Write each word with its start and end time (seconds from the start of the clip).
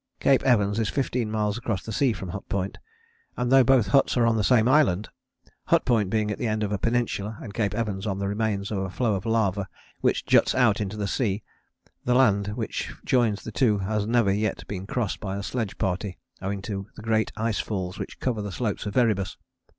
Cape 0.19 0.41
Evans 0.41 0.79
is 0.79 0.89
fifteen 0.89 1.29
miles 1.29 1.59
across 1.59 1.83
the 1.83 1.91
sea 1.91 2.11
from 2.11 2.29
Hut 2.29 2.49
Point, 2.49 2.79
and 3.37 3.51
though 3.51 3.63
both 3.63 3.89
huts 3.89 4.17
are 4.17 4.25
on 4.25 4.35
the 4.35 4.43
same 4.43 4.67
island 4.67 5.09
Hut 5.65 5.85
Point 5.85 6.09
being 6.09 6.31
at 6.31 6.39
the 6.39 6.47
end 6.47 6.63
of 6.63 6.71
a 6.71 6.79
peninsula 6.79 7.37
and 7.39 7.53
Cape 7.53 7.75
Evans 7.75 8.07
on 8.07 8.17
the 8.17 8.27
remains 8.27 8.71
of 8.71 8.79
a 8.79 8.89
flow 8.89 9.13
of 9.13 9.27
lava 9.27 9.67
which 9.99 10.25
juts 10.25 10.55
out 10.55 10.81
into 10.81 10.97
the 10.97 11.07
sea 11.07 11.43
the 12.03 12.15
land 12.15 12.47
which 12.57 12.91
joins 13.05 13.43
the 13.43 13.51
two 13.51 13.77
has 13.77 14.07
never 14.07 14.33
yet 14.33 14.67
been 14.67 14.87
crossed 14.87 15.19
by 15.19 15.37
a 15.37 15.43
sledge 15.43 15.77
party 15.77 16.17
owing 16.41 16.63
to 16.63 16.87
the 16.95 17.03
great 17.03 17.31
ice 17.37 17.59
falls 17.59 17.99
which 17.99 18.19
cover 18.19 18.41
the 18.41 18.51
slopes 18.51 18.87
of 18.87 18.97
Erebus. 18.97 19.37